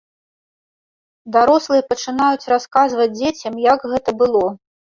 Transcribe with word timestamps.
Дарослыя 1.35 1.81
пачынаюць 1.91 2.49
расказваць 2.55 3.09
дзецям, 3.19 3.63
як 3.73 3.79
гэта 3.95 4.09
было. 4.27 4.45